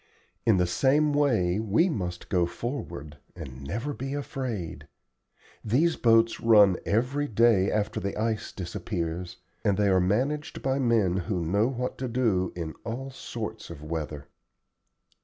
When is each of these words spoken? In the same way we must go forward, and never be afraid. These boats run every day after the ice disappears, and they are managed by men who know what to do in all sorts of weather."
In 0.47 0.57
the 0.57 0.65
same 0.65 1.13
way 1.13 1.59
we 1.59 1.87
must 1.87 2.29
go 2.29 2.47
forward, 2.47 3.19
and 3.35 3.63
never 3.63 3.93
be 3.93 4.15
afraid. 4.15 4.87
These 5.63 5.95
boats 5.95 6.39
run 6.39 6.77
every 6.87 7.27
day 7.27 7.69
after 7.69 7.99
the 7.99 8.17
ice 8.17 8.51
disappears, 8.51 9.37
and 9.63 9.77
they 9.77 9.89
are 9.89 10.01
managed 10.01 10.63
by 10.63 10.79
men 10.79 11.17
who 11.17 11.45
know 11.45 11.67
what 11.67 11.99
to 11.99 12.07
do 12.07 12.51
in 12.55 12.73
all 12.83 13.11
sorts 13.11 13.69
of 13.69 13.83
weather." 13.83 14.27